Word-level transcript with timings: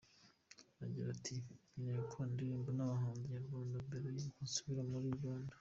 Agira 0.83 1.07
ati 1.15 1.35
“Nkeneye 1.71 1.99
gukorana 2.03 2.31
indirimbo 2.33 2.69
n’abahanzi 2.75 3.23
nyarwanda 3.33 3.75
mbere 3.87 4.07
y’uko 4.15 4.39
nsubira 4.45 4.83
muri 4.91 5.07
Uganda. 5.17 5.49